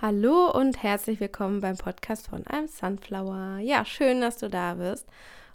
[0.00, 3.58] Hallo und herzlich willkommen beim Podcast von einem Sunflower.
[3.58, 5.08] Ja, schön, dass du da bist.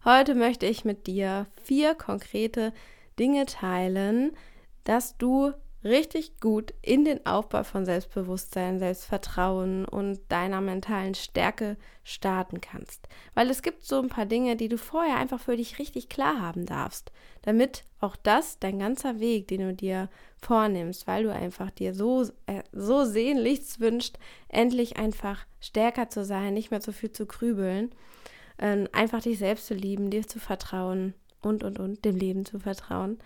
[0.04, 2.74] Heute möchte ich mit dir vier konkrete
[3.18, 4.36] Dinge teilen,
[4.84, 5.54] dass du
[5.84, 13.08] richtig gut in den Aufbau von Selbstbewusstsein, Selbstvertrauen und deiner mentalen Stärke starten kannst.
[13.34, 16.42] Weil es gibt so ein paar Dinge, die du vorher einfach für dich richtig klar
[16.42, 17.12] haben darfst,
[17.42, 20.10] damit auch das dein ganzer Weg, den du dir
[20.42, 24.18] vornimmst, weil du einfach dir so, äh, so sehnlichst wünscht,
[24.50, 27.92] endlich einfach stärker zu sein, nicht mehr so viel zu grübeln,
[28.58, 32.60] äh, einfach dich selbst zu lieben, dir zu vertrauen und, und, und, dem Leben zu
[32.60, 33.20] vertrauen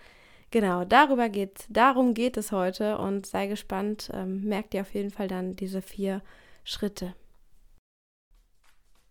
[0.50, 5.10] Genau, darüber geht, darum geht es heute und sei gespannt, ähm, merk dir auf jeden
[5.10, 6.22] Fall dann diese vier
[6.64, 7.14] Schritte.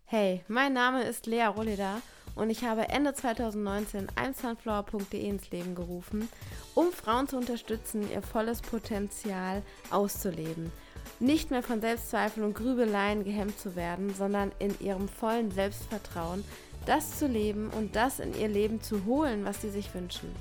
[0.04, 2.00] Hey, mein Name ist Lea Rolleda
[2.34, 6.28] und ich habe Ende 2019 imsunflower.de ins Leben gerufen,
[6.74, 10.72] um Frauen zu unterstützen, ihr volles Potenzial auszuleben.
[11.20, 16.44] Nicht mehr von Selbstzweifeln und Grübeleien gehemmt zu werden, sondern in ihrem vollen Selbstvertrauen
[16.86, 20.34] das zu leben und das in ihr Leben zu holen, was sie sich wünschen.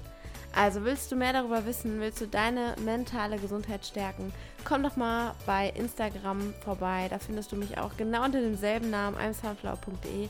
[0.54, 5.36] Also willst du mehr darüber wissen, willst du deine mentale Gesundheit stärken, komm doch mal
[5.46, 7.08] bei Instagram vorbei.
[7.10, 10.28] Da findest du mich auch genau unter demselben Namen, imsunflower.de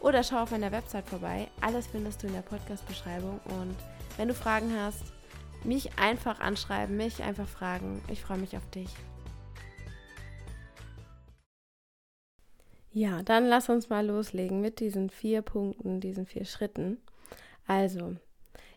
[0.00, 1.48] oder schau auf meiner Website vorbei.
[1.60, 3.40] Alles findest du in der Podcast-Beschreibung.
[3.44, 3.76] Und
[4.16, 5.02] wenn du Fragen hast,
[5.64, 8.02] mich einfach anschreiben, mich einfach fragen.
[8.08, 8.88] Ich freue mich auf dich.
[12.90, 16.98] Ja, dann lass uns mal loslegen mit diesen vier Punkten, diesen vier Schritten.
[17.66, 18.16] Also,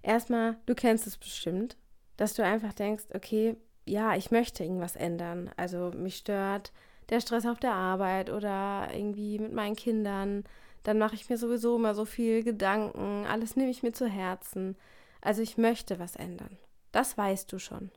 [0.04, 1.78] erstmal, du kennst es bestimmt,
[2.18, 5.50] dass du einfach denkst, okay, ja, ich möchte irgendwas ändern.
[5.58, 6.72] Also mich stört
[7.10, 10.44] der Stress auf der Arbeit oder irgendwie mit meinen Kindern.
[10.84, 14.76] Dann mache ich mir sowieso immer so viel Gedanken, alles nehme ich mir zu Herzen.
[15.22, 16.58] Also ich möchte was ändern.
[16.92, 17.92] Das weißt du schon.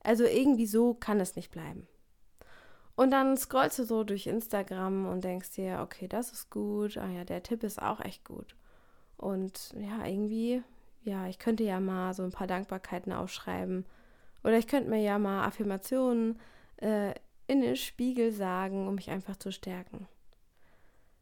[0.00, 1.86] Also irgendwie so kann es nicht bleiben.
[2.94, 6.98] Und dann scrollst du so durch Instagram und denkst dir, okay, das ist gut.
[6.98, 8.54] Ah ja, der Tipp ist auch echt gut.
[9.16, 10.62] Und ja, irgendwie
[11.04, 13.84] ja, ich könnte ja mal so ein paar Dankbarkeiten aufschreiben.
[14.44, 16.40] Oder ich könnte mir ja mal Affirmationen
[16.76, 17.14] äh,
[17.46, 20.06] in den Spiegel sagen, um mich einfach zu stärken.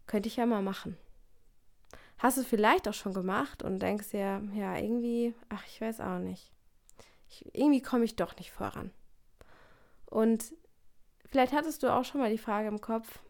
[0.07, 0.97] Könnte ich ja mal machen.
[2.19, 6.19] Hast du vielleicht auch schon gemacht und denkst dir, ja, irgendwie, ach, ich weiß auch
[6.19, 6.53] nicht.
[7.29, 8.91] Ich, irgendwie komme ich doch nicht voran.
[10.05, 10.53] Und
[11.27, 13.21] vielleicht hattest du auch schon mal die Frage im Kopf,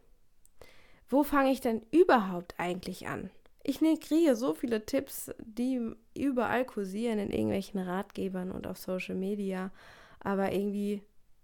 [1.09, 3.31] wo fange ich denn überhaupt eigentlich an?
[3.63, 9.15] Ich ne, kriege so viele Tipps, die überall kursieren in irgendwelchen Ratgebern und auf Social
[9.15, 9.71] Media.
[10.19, 11.03] Aber irgendwie,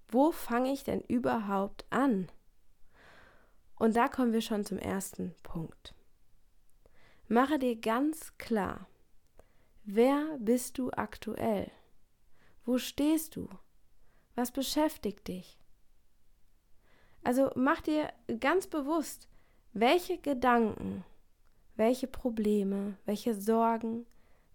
[0.09, 2.29] wo fange ich denn überhaupt an?
[3.79, 5.95] Und da kommen wir schon zum ersten Punkt.
[7.29, 8.87] Mache dir ganz klar,
[9.85, 11.71] wer bist du aktuell?
[12.65, 13.49] Wo stehst du?
[14.35, 15.59] Was beschäftigt dich?
[17.23, 19.29] Also mach dir ganz bewusst,
[19.73, 21.05] welche Gedanken
[21.77, 24.07] welche Probleme, welche Sorgen,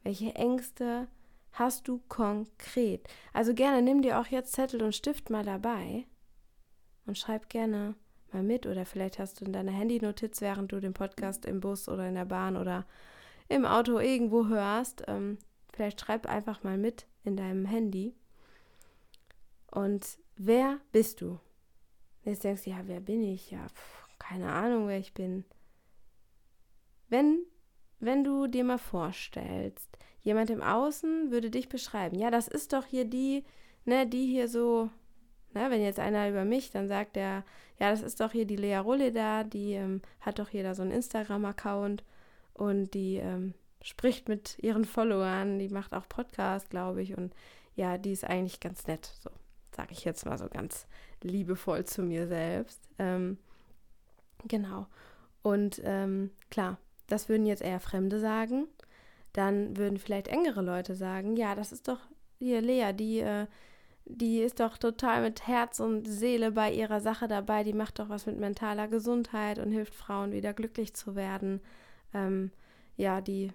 [0.03, 1.07] welche Ängste
[1.53, 3.07] hast du konkret?
[3.33, 6.05] Also gerne nimm dir auch jetzt Zettel und Stift mal dabei
[7.05, 7.95] und schreib gerne
[8.31, 11.89] mal mit oder vielleicht hast du in deiner Handynotiz, während du den Podcast im Bus
[11.89, 12.85] oder in der Bahn oder
[13.49, 15.37] im Auto irgendwo hörst, ähm,
[15.73, 18.15] vielleicht schreib einfach mal mit in deinem Handy.
[19.69, 21.39] Und wer bist du?
[22.23, 23.51] Jetzt denkst du, ja, wer bin ich?
[23.51, 25.43] Ja, pf, keine Ahnung, wer ich bin.
[27.11, 27.45] Wenn,
[27.99, 32.85] wenn du dir mal vorstellst, jemand im Außen würde dich beschreiben, ja, das ist doch
[32.85, 33.43] hier die,
[33.83, 34.89] ne, die hier so,
[35.53, 37.43] ne, wenn jetzt einer über mich, dann sagt er,
[37.79, 40.73] ja, das ist doch hier die Lea Rulle da, die ähm, hat doch hier da
[40.73, 42.05] so einen Instagram-Account
[42.53, 47.33] und die ähm, spricht mit ihren Followern, die macht auch Podcast, glaube ich, und
[47.75, 49.29] ja, die ist eigentlich ganz nett, so
[49.75, 50.87] sage ich jetzt mal so ganz
[51.23, 52.81] liebevoll zu mir selbst.
[52.99, 53.37] Ähm,
[54.47, 54.87] genau.
[55.41, 56.77] Und ähm, klar,
[57.11, 58.67] das würden jetzt eher Fremde sagen.
[59.33, 61.99] Dann würden vielleicht engere Leute sagen, ja, das ist doch
[62.39, 63.47] hier Lea, die, äh,
[64.05, 68.09] die ist doch total mit Herz und Seele bei ihrer Sache dabei, die macht doch
[68.09, 71.61] was mit mentaler Gesundheit und hilft Frauen wieder glücklich zu werden.
[72.13, 72.51] Ähm,
[72.97, 73.53] ja, die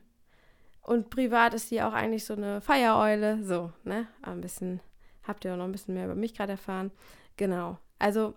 [0.86, 3.42] und privat ist sie auch eigentlich so eine Feiereule.
[3.42, 4.06] So, ne?
[4.22, 4.80] Ein bisschen,
[5.24, 6.92] habt ihr auch noch ein bisschen mehr über mich gerade erfahren.
[7.36, 7.78] Genau.
[7.98, 8.34] Also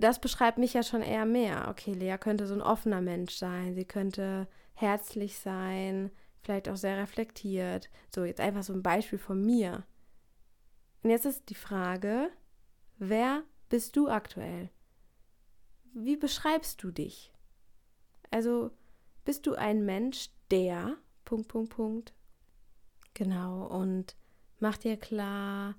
[0.00, 1.68] das beschreibt mich ja schon eher mehr.
[1.68, 3.74] Okay, Lea könnte so ein offener Mensch sein.
[3.74, 6.10] Sie könnte herzlich sein,
[6.42, 7.90] vielleicht auch sehr reflektiert.
[8.14, 9.84] So, jetzt einfach so ein Beispiel von mir.
[11.02, 12.30] Und jetzt ist die Frage,
[12.98, 14.70] wer bist du aktuell?
[15.92, 17.32] Wie beschreibst du dich?
[18.30, 18.70] Also,
[19.24, 22.14] bist du ein Mensch, der Punkt, Punkt, Punkt.
[23.14, 24.16] Genau, und
[24.60, 25.74] mach dir klar,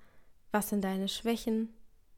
[0.51, 1.73] was sind deine Schwächen,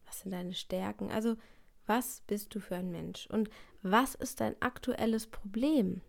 [0.05, 1.11] was sind deine Stärken.
[1.11, 1.37] Also,
[1.85, 3.27] Was bist du für ein Mensch?
[3.27, 3.49] Und
[3.81, 6.01] was ist dein aktuelles Problem?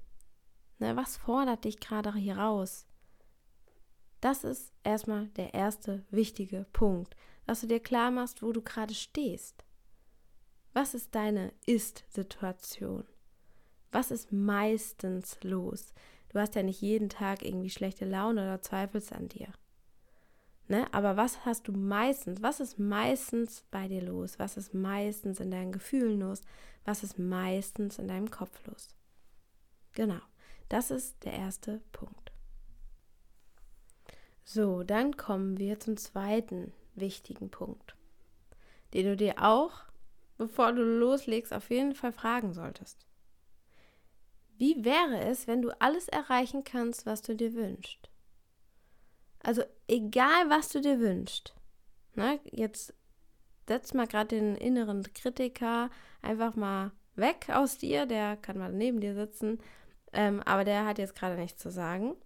[0.79, 2.87] Ne, was fordert dich gerade hier raus?
[4.21, 7.17] Das ist erstmal der erste wichtige Punkt,
[7.47, 9.65] dass du dir klar machst, wo du gerade stehst.
[10.73, 13.05] Was ist deine Ist-Situation?
[13.93, 15.93] Was ist meistens los?
[16.31, 19.53] Du hast ja nicht jeden Tag irgendwie schlechte Laune oder zweifelst an dir.
[20.67, 20.87] Ne?
[20.93, 22.43] Aber was hast du meistens?
[22.43, 24.39] Was ist meistens bei dir los?
[24.39, 26.41] Was ist meistens in deinen Gefühlen los?
[26.85, 28.89] Was ist meistens in deinem Kopf los?
[29.93, 30.21] Genau,
[30.69, 32.33] das ist der erste Punkt.
[34.43, 37.97] So, dann kommen wir zum zweiten wichtigen Punkt,
[38.93, 39.85] den du dir auch,
[40.37, 43.07] bevor du loslegst, auf jeden Fall fragen solltest.
[44.57, 48.11] Wie wäre es, wenn du alles erreichen kannst, was du dir wünschst?
[49.45, 51.55] Also egal, was du dir wünschst.
[52.15, 52.41] Ne?
[52.51, 52.95] Jetzt
[53.69, 55.91] setz mal gerade den inneren Kritiker
[56.23, 58.07] einfach mal weg aus dir.
[58.07, 59.59] Der kann mal neben dir sitzen.
[60.13, 62.17] Ähm, aber der hat jetzt gerade nichts zu sagen.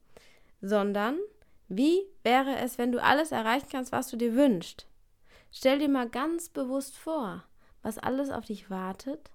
[0.60, 1.18] Sondern,
[1.68, 4.86] wie wäre es, wenn du alles erreichen kannst, was du dir wünschst?
[5.50, 7.44] Stell dir mal ganz bewusst vor,
[7.82, 9.30] was alles auf dich wartet,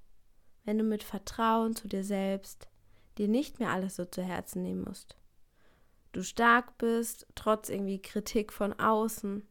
[0.64, 2.68] wenn du mit Vertrauen zu dir selbst
[3.18, 5.18] dir nicht mehr alles so zu Herzen nehmen musst
[6.14, 9.46] du stark bist, trotz irgendwie Kritik von außen.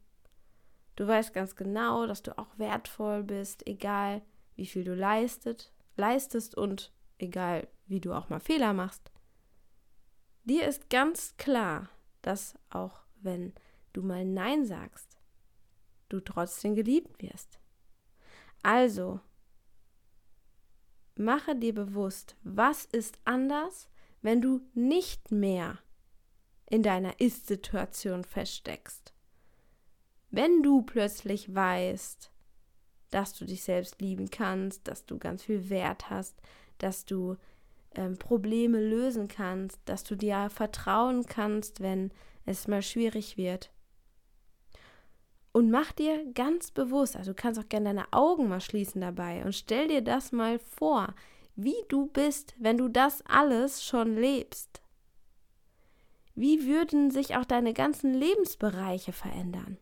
[0.96, 4.22] Du weißt ganz genau, dass du auch wertvoll bist, egal
[4.54, 9.10] wie viel du leistet, leistest und egal wie du auch mal Fehler machst.
[10.44, 11.88] Dir ist ganz klar,
[12.22, 13.52] dass auch wenn
[13.92, 15.18] du mal Nein sagst,
[16.08, 17.58] du trotzdem geliebt wirst.
[18.62, 19.20] Also,
[21.16, 23.88] mache dir bewusst, was ist anders,
[24.20, 25.78] wenn du nicht mehr
[26.72, 29.12] in deiner Ist-Situation feststeckst.
[30.30, 32.30] Wenn du plötzlich weißt,
[33.10, 36.34] dass du dich selbst lieben kannst, dass du ganz viel Wert hast,
[36.78, 37.36] dass du
[37.94, 42.10] ähm, Probleme lösen kannst, dass du dir vertrauen kannst, wenn
[42.46, 43.70] es mal schwierig wird.
[45.52, 49.44] Und mach dir ganz bewusst, also du kannst auch gerne deine Augen mal schließen dabei
[49.44, 51.14] und stell dir das mal vor,
[51.54, 54.81] wie du bist, wenn du das alles schon lebst.
[56.34, 59.78] Wie würden sich auch deine ganzen Lebensbereiche verändern?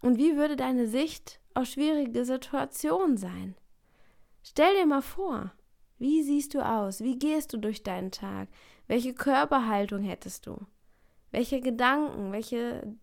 [0.00, 3.56] Und wie würde deine Sicht auf schwierige Situationen sein?
[4.42, 5.52] Stell dir mal vor,
[5.98, 7.00] wie siehst du aus?
[7.02, 8.48] Wie gehst du durch deinen Tag?
[8.86, 10.66] Welche Körperhaltung hättest du?
[11.32, 12.96] Welche Gedanken, welche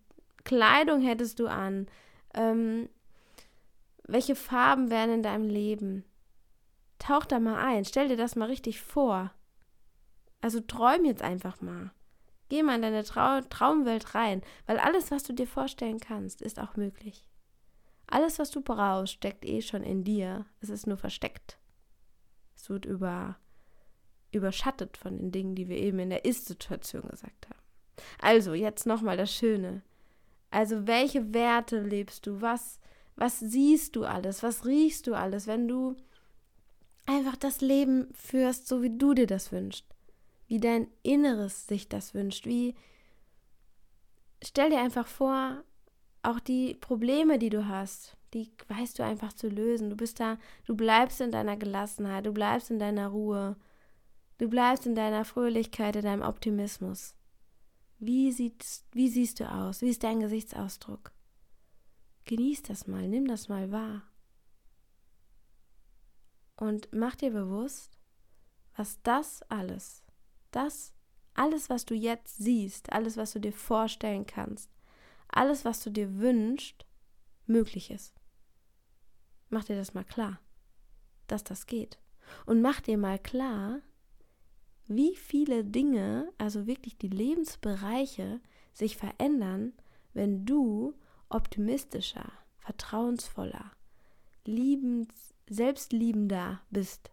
[0.44, 1.86] Kleidung hättest du an?
[2.34, 2.88] Ähm,
[4.04, 6.04] welche Farben wären in deinem Leben?
[6.98, 9.30] Tauch da mal ein, stell dir das mal richtig vor.
[10.40, 11.90] Also träum jetzt einfach mal.
[12.48, 16.60] Geh mal in deine Trau Traumwelt rein, weil alles, was du dir vorstellen kannst, ist
[16.60, 17.28] auch möglich.
[18.06, 20.46] Alles, was du brauchst, steckt eh schon in dir.
[20.60, 21.58] Es ist nur versteckt.
[22.54, 23.36] Es wird über,
[24.30, 27.60] überschattet von den Dingen, die wir eben in der Ist-Situation gesagt haben.
[28.20, 29.82] Also, jetzt nochmal das Schöne.
[30.50, 32.40] Also, welche Werte lebst du?
[32.40, 32.78] Was,
[33.16, 34.42] was siehst du alles?
[34.44, 35.96] Was riechst du alles, wenn du
[37.06, 39.95] einfach das Leben führst, so wie du dir das wünschst?
[40.46, 42.74] Wie dein Inneres sich das wünscht, wie
[44.42, 45.64] stell dir einfach vor,
[46.22, 49.90] auch die Probleme, die du hast, die weißt du einfach zu lösen.
[49.90, 53.56] Du bist da, du bleibst in deiner Gelassenheit, du bleibst in deiner Ruhe,
[54.38, 57.14] du bleibst in deiner Fröhlichkeit, in deinem Optimismus.
[57.98, 58.52] Wie,
[58.92, 59.80] wie siehst du aus?
[59.80, 61.12] Wie ist dein Gesichtsausdruck?
[62.26, 64.02] Genieß das mal, nimm das mal wahr.
[66.56, 67.96] Und mach dir bewusst,
[68.74, 70.05] was das alles
[70.50, 70.92] das,
[71.34, 74.70] alles, was du jetzt siehst, alles, was du dir vorstellen kannst,
[75.28, 76.86] alles, was du dir wünschst,
[77.46, 78.14] möglich ist.
[79.48, 80.40] Mach dir das mal klar,
[81.26, 81.98] dass das geht.
[82.46, 83.80] Und mach dir mal klar,
[84.88, 88.40] wie viele Dinge, also wirklich die Lebensbereiche,
[88.72, 89.72] sich verändern,
[90.12, 90.94] wenn du
[91.28, 93.72] optimistischer, vertrauensvoller,
[94.44, 95.12] liebend,
[95.48, 97.10] selbstliebender bist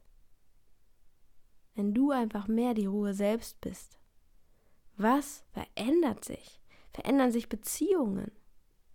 [1.76, 3.98] wenn du einfach mehr die Ruhe selbst bist?
[4.98, 6.62] Was verändert sich?
[6.94, 8.32] Verändern sich Beziehungen,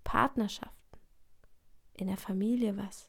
[0.05, 0.99] Partnerschaften,
[1.95, 3.09] in der Familie was?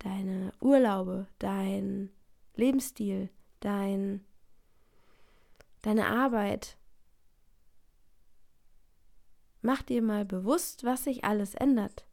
[0.00, 2.10] Deine Urlaube, dein
[2.54, 4.24] Lebensstil, dein,
[5.82, 6.76] deine Arbeit.
[9.62, 12.06] Mach dir mal bewusst, was sich alles ändert.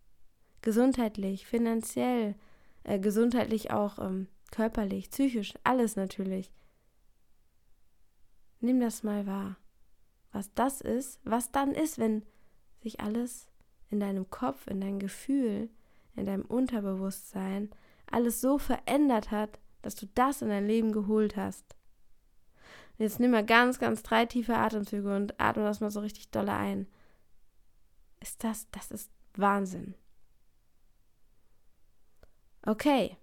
[0.62, 2.36] Gesundheitlich, finanziell,
[2.84, 6.52] äh, gesundheitlich auch ähm, körperlich, psychisch, alles natürlich.
[8.60, 9.58] Nimm das mal wahr,
[10.32, 12.24] was das ist, was dann ist, wenn
[12.84, 13.50] sich alles
[13.90, 15.72] in deinem Kopf, in dein Gefühl,
[16.16, 17.72] in deinem Unterbewusstsein
[18.06, 21.76] alles so verändert hat, dass du das in dein Leben geholt hast.
[22.92, 26.30] Und jetzt nimm mal ganz, ganz drei tiefe Atemzüge und atme das mal so richtig
[26.30, 26.86] dolle ein.
[28.20, 29.96] Ist das, das ist Wahnsinn.
[32.68, 33.18] Okay,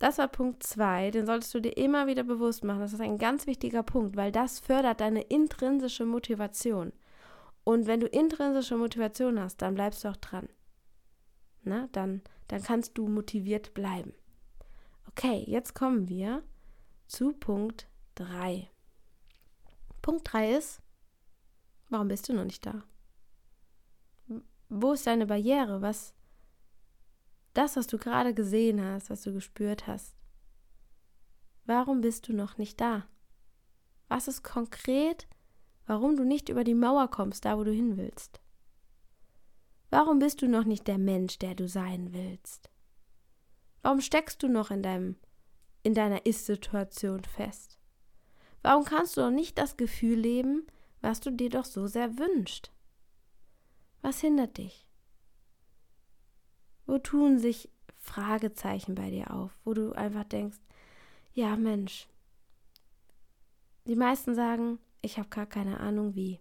[0.00, 2.80] das war Punkt 2, den solltest du dir immer wieder bewusst machen.
[2.80, 6.94] Das ist ein ganz wichtiger Punkt, weil das fördert deine intrinsische Motivation.
[7.64, 10.48] Und wenn du intrinsische Motivation hast, dann bleibst du auch dran.
[11.64, 14.14] Na, dann, dann kannst du motiviert bleiben.
[15.08, 16.42] Okay, jetzt kommen wir
[17.06, 18.70] zu Punkt 3.
[20.00, 20.80] Punkt 3 ist,
[21.90, 22.84] warum bist du noch nicht da?
[24.70, 25.82] Wo ist deine Barriere?
[25.82, 26.14] Was,
[27.54, 30.16] das, was du gerade gesehen hast, was du gespürt hast,
[31.66, 33.06] warum bist du noch nicht da?
[34.08, 35.28] Was ist konkret,
[35.86, 38.40] warum du nicht über die Mauer kommst, da wo du hin willst?
[39.90, 42.70] Warum bist du noch nicht der Mensch, der du sein willst?
[43.82, 45.16] Warum steckst du noch in deinem
[45.82, 47.78] in deiner Ist-Situation fest?
[48.62, 50.66] Warum kannst du noch nicht das Gefühl leben,
[51.00, 52.70] was du dir doch so sehr wünschst?
[54.02, 54.86] Was hindert dich?
[56.90, 60.58] Wo tun sich Fragezeichen bei dir auf, wo du einfach denkst,
[61.32, 62.08] ja Mensch,
[63.86, 66.40] die meisten sagen, ich habe gar keine Ahnung wie.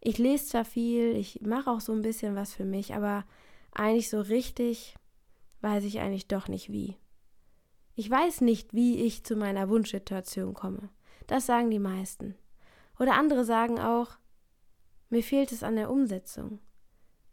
[0.00, 3.24] Ich lese zwar viel, ich mache auch so ein bisschen was für mich, aber
[3.72, 4.94] eigentlich so richtig
[5.62, 6.96] weiß ich eigentlich doch nicht wie.
[7.96, 10.90] Ich weiß nicht, wie ich zu meiner Wunschsituation komme.
[11.26, 12.36] Das sagen die meisten.
[13.00, 14.10] Oder andere sagen auch,
[15.10, 16.60] mir fehlt es an der Umsetzung.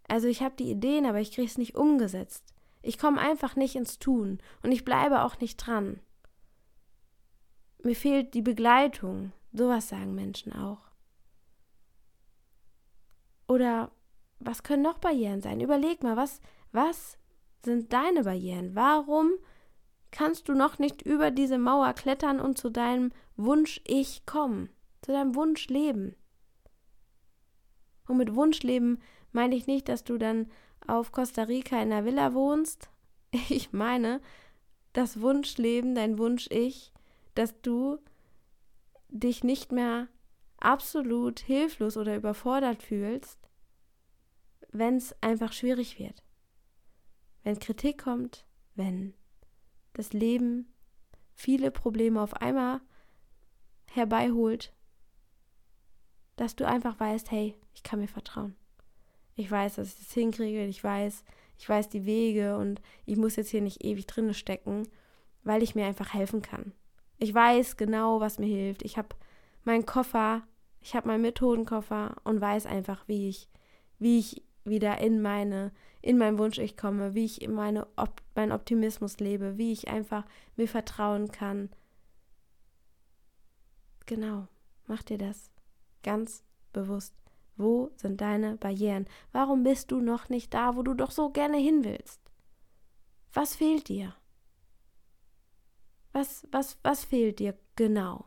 [0.07, 2.53] Also ich habe die Ideen, aber ich kriege es nicht umgesetzt.
[2.81, 5.99] Ich komme einfach nicht ins Tun und ich bleibe auch nicht dran.
[7.83, 9.31] Mir fehlt die Begleitung.
[9.53, 10.79] Sowas sagen Menschen auch.
[13.47, 13.91] Oder
[14.39, 15.61] was können noch Barrieren sein?
[15.61, 16.41] Überleg mal, was,
[16.71, 17.17] was
[17.63, 18.75] sind deine Barrieren?
[18.75, 19.31] Warum
[20.11, 24.69] kannst du noch nicht über diese Mauer klettern und zu deinem Wunsch-Ich kommen?
[25.01, 26.15] Zu deinem Wunschleben?
[28.07, 29.01] Und mit Wunschleben
[29.33, 30.49] meine ich nicht, dass du dann
[30.87, 32.89] auf Costa Rica in einer Villa wohnst.
[33.49, 34.21] Ich meine
[34.93, 36.93] das Wunschleben, dein Wunsch-Ich,
[37.33, 37.97] dass du
[39.09, 40.07] dich nicht mehr
[40.57, 43.39] absolut hilflos oder überfordert fühlst,
[44.71, 46.23] wenn es einfach schwierig wird.
[47.43, 49.13] Wenn Kritik kommt, wenn
[49.93, 50.71] das Leben
[51.33, 52.81] viele Probleme auf einmal
[53.85, 54.73] herbeiholt,
[56.35, 58.55] dass du einfach weißt, hey, ich kann mir vertrauen.
[59.35, 61.23] Ich weiß, dass ich das hinkriege, ich weiß,
[61.57, 64.87] ich weiß die Wege und ich muss jetzt hier nicht ewig drinne stecken,
[65.43, 66.73] weil ich mir einfach helfen kann.
[67.17, 68.83] Ich weiß genau, was mir hilft.
[68.83, 69.15] Ich habe
[69.63, 70.43] meinen Koffer,
[70.81, 73.49] ich habe meinen Methodenkoffer und weiß einfach, wie ich,
[73.99, 75.71] wie ich wieder in meine,
[76.01, 79.87] in meinen Wunsch ich komme, wie ich in meine, Op meinen Optimismus lebe, wie ich
[79.87, 80.25] einfach
[80.55, 81.69] mir vertrauen kann.
[84.05, 84.47] Genau,
[84.85, 85.49] mach dir das
[86.03, 87.13] ganz bewusst.
[87.55, 89.05] Wo sind deine Barrieren?
[89.31, 92.19] Warum bist du noch nicht da, wo du doch so gerne hin willst?
[93.33, 94.15] Was fehlt dir?
[96.11, 98.25] Was, was, was fehlt dir genau?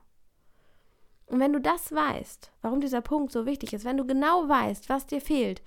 [1.27, 4.89] Und wenn du das weißt, warum dieser Punkt so wichtig ist, wenn du genau weißt,
[4.89, 5.63] was dir fehlt,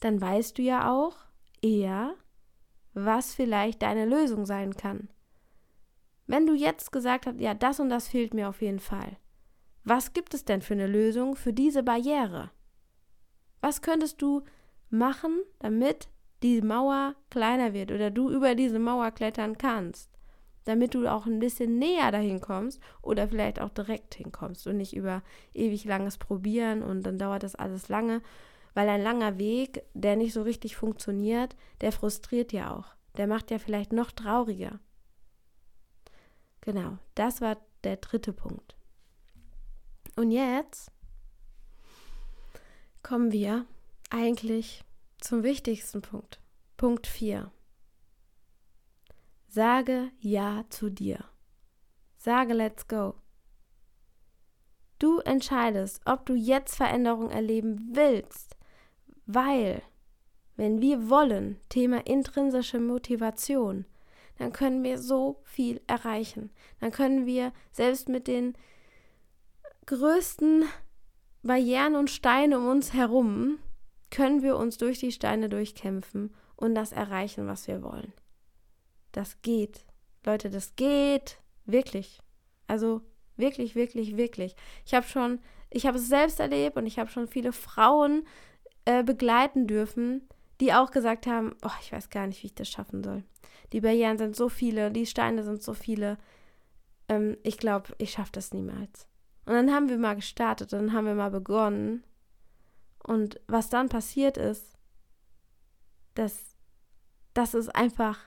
[0.00, 1.16] dann weißt du ja auch
[1.62, 2.14] eher,
[2.92, 5.08] was vielleicht deine Lösung sein kann.
[6.26, 9.16] Wenn du jetzt gesagt hast, ja, das und das fehlt mir auf jeden Fall,
[9.84, 12.50] was gibt es denn für eine Lösung für diese Barriere?
[13.60, 14.42] Was könntest du
[14.90, 16.08] machen, damit
[16.42, 20.10] die Mauer kleiner wird oder du über diese Mauer klettern kannst?
[20.64, 24.94] Damit du auch ein bisschen näher dahin kommst oder vielleicht auch direkt hinkommst und nicht
[24.94, 25.22] über
[25.54, 28.22] ewig langes Probieren und dann dauert das alles lange,
[28.74, 32.94] weil ein langer Weg, der nicht so richtig funktioniert, der frustriert ja auch.
[33.16, 34.78] Der macht ja vielleicht noch trauriger.
[36.60, 38.76] Genau, das war der dritte Punkt.
[40.16, 40.92] Und jetzt
[43.08, 43.64] kommen wir
[44.10, 44.84] eigentlich
[45.18, 46.42] zum wichtigsten Punkt.
[46.76, 47.50] Punkt 4.
[49.46, 51.24] Sage Ja zu dir.
[52.18, 53.14] Sage Let's Go.
[54.98, 58.58] Du entscheidest, ob du jetzt Veränderung erleben willst,
[59.24, 59.80] weil,
[60.56, 63.86] wenn wir wollen, Thema intrinsische Motivation,
[64.36, 66.50] dann können wir so viel erreichen.
[66.80, 68.52] Dann können wir selbst mit den
[69.86, 70.64] größten
[71.42, 73.58] Barrieren und Steine um uns herum
[74.10, 78.12] können wir uns durch die Steine durchkämpfen und das erreichen, was wir wollen.
[79.12, 79.84] Das geht.
[80.24, 81.38] Leute, das geht.
[81.64, 82.20] Wirklich.
[82.66, 83.02] Also
[83.36, 84.56] wirklich, wirklich, wirklich.
[84.84, 85.40] Ich habe schon,
[85.70, 88.26] ich habe es selbst erlebt und ich habe schon viele Frauen
[88.84, 90.28] äh, begleiten dürfen,
[90.60, 93.24] die auch gesagt haben, oh, ich weiß gar nicht, wie ich das schaffen soll.
[93.72, 96.18] Die Barrieren sind so viele, die Steine sind so viele.
[97.08, 99.07] Ähm, ich glaube, ich schaffe das niemals.
[99.48, 102.04] Und dann haben wir mal gestartet, dann haben wir mal begonnen.
[103.02, 104.76] Und was dann passiert ist,
[106.12, 106.54] das,
[107.32, 108.18] das ist einfach,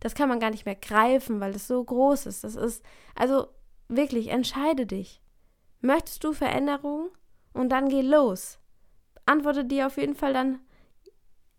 [0.00, 2.44] das kann man gar nicht mehr greifen, weil es so groß ist.
[2.44, 3.48] Das ist, also
[3.88, 5.22] wirklich, entscheide dich.
[5.80, 7.08] Möchtest du Veränderung?
[7.54, 8.58] Und dann geh los.
[9.24, 10.60] Antworte dir auf jeden Fall dann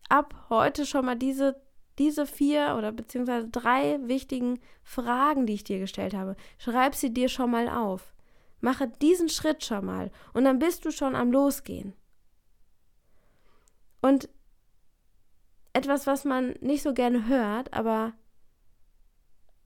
[0.10, 1.60] ab heute schon mal diese,
[1.98, 6.36] diese vier oder beziehungsweise drei wichtigen Fragen, die ich dir gestellt habe.
[6.60, 8.14] Schreib sie dir schon mal auf.
[8.60, 11.94] Mache diesen Schritt schon mal und dann bist du schon am Losgehen.
[14.02, 14.30] Und
[15.74, 18.14] etwas, was man nicht so gerne hört, aber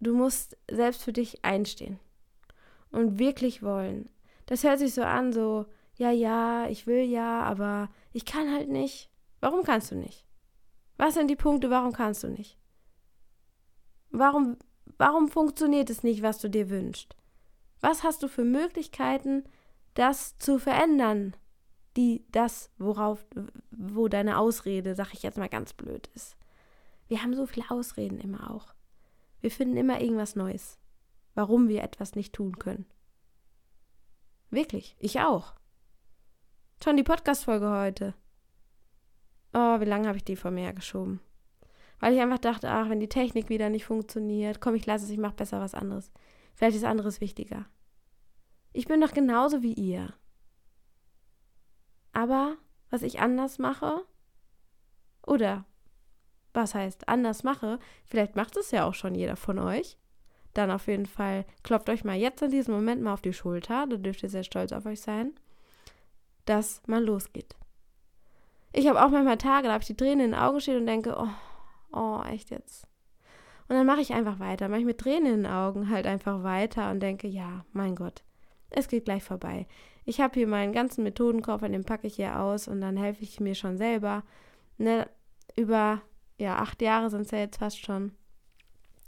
[0.01, 2.00] du musst selbst für dich einstehen
[2.91, 4.10] und wirklich wollen.
[4.45, 8.69] Das hört sich so an, so, ja, ja, ich will ja, aber ich kann halt
[8.69, 9.10] nicht.
[9.39, 10.25] Warum kannst du nicht?
[10.98, 12.57] Was sind die Punkte, warum kannst du nicht?
[14.10, 14.57] Warum,
[14.98, 17.15] warum funktioniert es nicht, was du dir wünschst?
[17.81, 19.43] Was hast du für Möglichkeiten,
[19.95, 21.35] das zu verändern?
[21.97, 23.25] Die, das, worauf,
[23.71, 26.38] wo deine Ausrede, sag ich jetzt mal ganz blöd ist.
[27.09, 28.73] Wir haben so viele Ausreden immer auch.
[29.41, 30.79] Wir finden immer irgendwas Neues,
[31.33, 32.85] warum wir etwas nicht tun können.
[34.51, 35.55] Wirklich, ich auch.
[36.83, 38.13] Schon die Podcast-Folge heute.
[39.53, 41.19] Oh, wie lange habe ich die vor mir hergeschoben?
[42.00, 45.11] Weil ich einfach dachte, ach, wenn die Technik wieder nicht funktioniert, komm, ich lasse es,
[45.11, 46.11] ich mache besser was anderes.
[46.53, 47.65] Vielleicht ist anderes wichtiger.
[48.74, 50.13] Ich bin doch genauso wie ihr.
[52.13, 52.58] Aber
[52.89, 54.05] was ich anders mache,
[55.25, 55.65] oder
[56.53, 59.98] was heißt anders mache, vielleicht macht es ja auch schon jeder von euch,
[60.53, 63.88] dann auf jeden Fall klopft euch mal jetzt in diesem Moment mal auf die Schulter,
[63.88, 65.34] da dürft ihr sehr stolz auf euch sein,
[66.46, 67.55] dass man losgeht.
[68.74, 70.86] Ich habe auch manchmal Tage, da habe ich die Tränen in den Augen stehen und
[70.86, 72.88] denke, oh, oh, echt jetzt.
[73.68, 76.44] Und dann mache ich einfach weiter, mache ich mit Tränen in den Augen halt einfach
[76.44, 78.24] weiter und denke, ja, mein Gott,
[78.70, 79.68] es geht gleich vorbei.
[80.05, 83.40] Ich habe hier meinen ganzen Methodenkoffer, den packe ich hier aus und dann helfe ich
[83.40, 84.24] mir schon selber.
[84.77, 85.07] Ne,
[85.55, 86.01] über,
[86.38, 88.14] ja, acht Jahre sind es ja jetzt fast schon,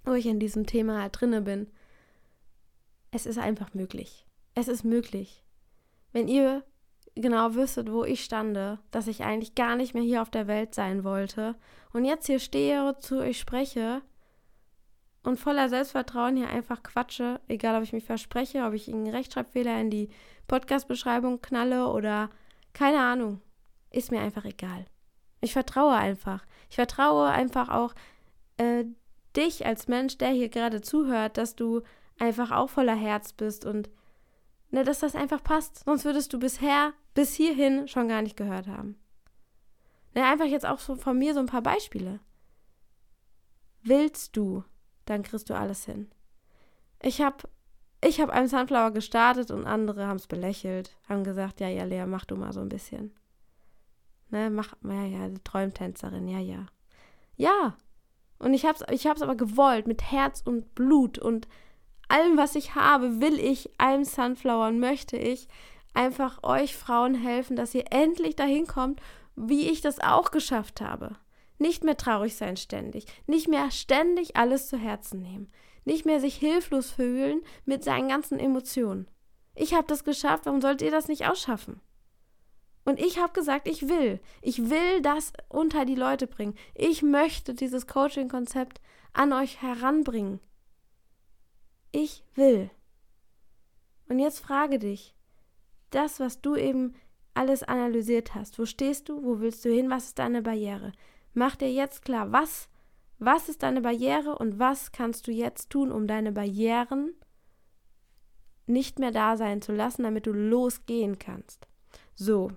[0.06, 1.68] wo ich in diesem Thema halt drinne bin.
[3.12, 4.26] Es ist einfach möglich.
[4.56, 5.44] Es ist möglich.
[6.12, 6.64] Wenn ihr
[7.16, 10.76] genau wüsstet, wo ich stande, dass ich eigentlich gar nicht mehr hier auf der Welt
[10.76, 11.56] sein wollte
[11.92, 14.02] und jetzt hier stehe, zu euch spreche
[15.24, 19.80] und voller Selbstvertrauen hier einfach quatsche, egal ob ich mich verspreche, ob ich irgendeinen Rechtschreibfehler
[19.80, 20.10] in die
[20.48, 22.30] Podcast-Beschreibung knalle oder
[22.74, 23.42] keine Ahnung,
[23.90, 24.86] ist mir einfach egal.
[25.42, 26.46] Ich vertraue einfach.
[26.70, 27.94] Ich vertraue einfach auch
[28.58, 28.86] äh,
[29.36, 31.82] dich als Mensch, der hier gerade zuhört, dass du
[32.20, 33.90] einfach auch voller Herz bist und
[34.72, 35.84] ne, dass das einfach passt.
[35.86, 38.98] Sonst würdest du bisher, bis hierhin schon gar nicht gehört haben.
[40.16, 42.20] Ne, einfach jetzt auch so von mir so ein paar Beispiele.
[43.82, 44.64] Willst du,
[45.06, 46.10] dann kriegst du alles hin.
[47.02, 47.38] Ich habe
[48.04, 52.06] ich hab einen Sunflower gestartet und andere haben es belächelt, haben gesagt, ja, ja, Lea,
[52.06, 53.14] mach du mal so ein bisschen.
[54.30, 56.66] Ne, mach, ja, ja, Träumtänzerin, ja, ja.
[57.36, 57.78] Ja.
[58.40, 61.48] Und ich hab's, ich hab's aber gewollt, mit Herz und Blut und
[62.10, 65.48] allem, was ich habe, will ich einem Sunflower und möchte ich
[65.94, 69.02] einfach euch Frauen helfen, dass ihr endlich dahin kommt,
[69.36, 71.16] wie ich das auch geschafft habe.
[71.64, 75.50] Nicht mehr traurig sein ständig, nicht mehr ständig alles zu Herzen nehmen,
[75.86, 79.08] nicht mehr sich hilflos fühlen mit seinen ganzen Emotionen.
[79.56, 81.80] Ich habe das geschafft, warum sollt ihr das nicht ausschaffen?
[82.84, 84.20] Und ich habe gesagt, ich will.
[84.42, 86.54] Ich will das unter die Leute bringen.
[86.76, 88.82] Ich möchte dieses Coaching-Konzept
[89.14, 90.42] an euch heranbringen.
[91.94, 92.72] Ich will.
[94.10, 95.16] Und jetzt frage dich,
[95.92, 96.94] das, was du eben
[97.34, 100.92] alles analysiert hast, wo stehst du, wo willst du hin, was ist deine Barriere?
[101.34, 102.70] Mach dir jetzt klar, was,
[103.20, 107.14] was ist deine Barriere und was kannst du jetzt tun, um deine Barrieren
[108.66, 111.68] nicht mehr da sein zu lassen, damit du losgehen kannst.
[112.16, 112.52] So.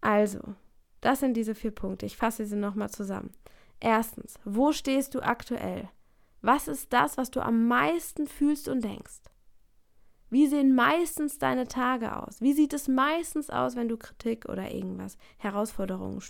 [0.00, 0.40] Also,
[1.00, 2.06] das sind diese vier Punkte.
[2.06, 3.32] Ich fasse sie nochmal zusammen.
[3.80, 5.88] Erstens, wo stehst du aktuell?
[6.42, 9.22] Was ist das, was du am meisten fühlst und denkst?
[10.30, 12.40] Wie sehen meistens deine Tage aus?
[12.40, 16.20] Wie sieht es meistens aus, wenn du Kritik oder irgendwas, Herausforderungen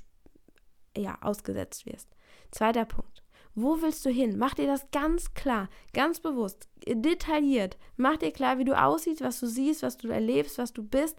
[0.97, 2.09] ja, ausgesetzt wirst?
[2.51, 3.23] Zweiter Punkt.
[3.55, 4.39] Wo willst du hin?
[4.39, 7.77] Mach dir das ganz klar, ganz bewusst, detailliert.
[7.97, 11.19] Mach dir klar, wie du aussiehst, was du siehst, was du erlebst, was du bist,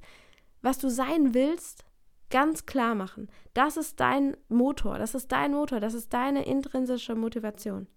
[0.61, 1.83] was du sein willst.
[2.29, 3.29] Ganz klar machen.
[3.53, 7.87] Das ist dein Motor, das ist dein Motor, das ist deine intrinsische Motivation.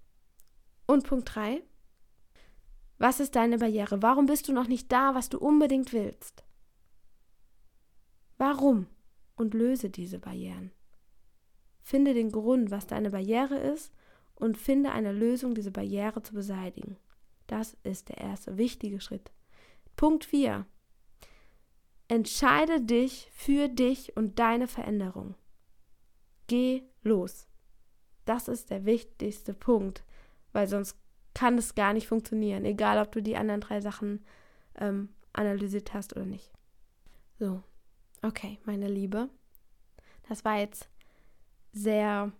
[0.86, 1.62] Und Punkt 3.
[2.98, 4.02] Was ist deine Barriere?
[4.02, 6.44] Warum bist du noch nicht da, was du unbedingt willst?
[8.36, 8.86] Warum?
[9.36, 10.72] Und löse diese Barrieren.
[11.84, 13.92] Finde den Grund, was deine Barriere ist
[14.36, 16.96] und finde eine Lösung, diese Barriere zu beseitigen.
[17.46, 19.30] Das ist der erste wichtige Schritt.
[19.94, 20.64] Punkt 4.
[22.08, 25.34] Entscheide dich für dich und deine Veränderung.
[26.46, 27.46] Geh los.
[28.24, 30.04] Das ist der wichtigste Punkt,
[30.52, 30.96] weil sonst
[31.34, 34.24] kann es gar nicht funktionieren, egal ob du die anderen drei Sachen
[34.78, 36.50] ähm, analysiert hast oder nicht.
[37.38, 37.62] So,
[38.22, 39.28] okay, meine Liebe.
[40.30, 40.88] Das war jetzt
[41.74, 42.32] sehr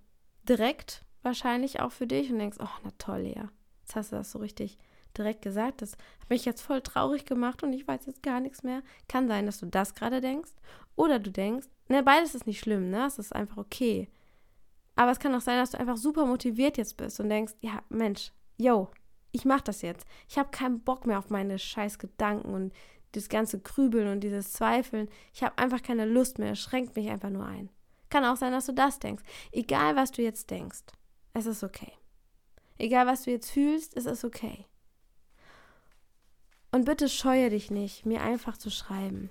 [0.49, 3.51] direkt wahrscheinlich auch für dich und denkst, oh, na toll, ja.
[3.81, 4.79] Jetzt hast du das so richtig
[5.17, 5.83] direkt gesagt.
[5.83, 8.83] Das hat mich jetzt voll traurig gemacht und ich weiß jetzt gar nichts mehr.
[9.09, 10.53] Kann sein, dass du das gerade denkst.
[10.97, 13.07] Oder du denkst, ne, beides ist nicht schlimm, ne?
[13.07, 14.09] Es ist einfach okay.
[14.97, 17.83] Aber es kann auch sein, dass du einfach super motiviert jetzt bist und denkst, ja,
[17.89, 18.91] Mensch, yo,
[19.33, 20.07] ich mach das jetzt.
[20.29, 22.73] Ich habe keinen Bock mehr auf meine scheiß Gedanken und
[23.13, 25.09] das ganze Grübeln und dieses Zweifeln.
[25.33, 26.53] Ich habe einfach keine Lust mehr.
[26.53, 27.71] Es schränkt mich einfach nur ein.
[28.15, 29.25] Kann auch sein, dass du das denkst.
[29.51, 30.85] Egal, was du jetzt denkst,
[31.33, 31.91] es ist okay.
[32.79, 34.67] Egal, was du jetzt fühlst, es ist okay.
[36.71, 39.31] Und bitte scheue dich nicht, mir einfach zu schreiben.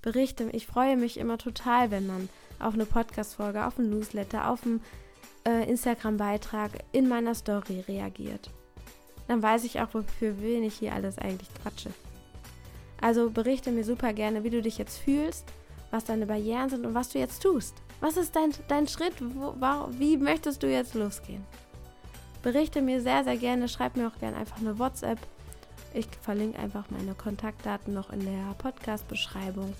[0.00, 4.64] Berichte, ich freue mich immer total, wenn man auf eine Podcast-Folge, auf einen Newsletter, auf
[4.64, 4.82] einen
[5.46, 8.48] äh, Instagram-Beitrag in meiner Story reagiert.
[9.28, 11.90] Dann weiß ich auch, wofür wen ich hier alles eigentlich quatsche.
[13.02, 15.44] Also berichte mir super gerne, wie du dich jetzt fühlst,
[15.96, 17.74] was deine Barrieren sind und was du jetzt tust.
[18.00, 19.14] Was ist dein, dein Schritt?
[19.18, 19.54] Wo,
[19.98, 21.42] wie möchtest du jetzt losgehen?
[22.42, 23.66] Berichte mir sehr, sehr gerne.
[23.66, 25.18] Schreib mir auch gerne einfach eine WhatsApp.
[25.94, 29.72] Ich verlinke einfach meine Kontaktdaten noch in der Podcast-Beschreibung.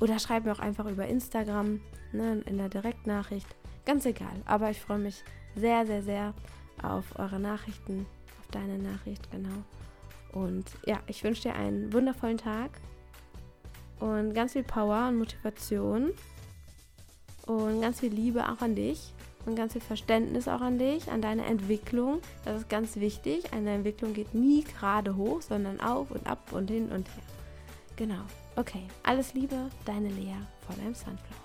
[0.00, 1.80] Oder schreib mir auch einfach über Instagram,
[2.12, 3.46] ne, in der Direktnachricht.
[3.86, 4.34] Ganz egal.
[4.46, 5.22] Aber ich freue mich
[5.54, 6.34] sehr, sehr, sehr
[6.82, 8.06] auf eure Nachrichten,
[8.40, 9.62] auf deine Nachricht, genau.
[10.32, 12.72] Und ja, ich wünsche dir einen wundervollen Tag
[14.02, 16.10] und ganz viel Power und Motivation
[17.46, 19.12] und ganz viel Liebe auch an dich
[19.46, 22.20] und ganz viel Verständnis auch an dich, an deine Entwicklung.
[22.44, 23.52] Das ist ganz wichtig.
[23.52, 27.24] Eine Entwicklung geht nie gerade hoch, sondern auf und ab und hin und her.
[27.96, 28.22] Genau.
[28.56, 28.82] Okay.
[29.04, 30.34] Alles Liebe, deine Lea
[30.66, 31.41] von einem Sunflower.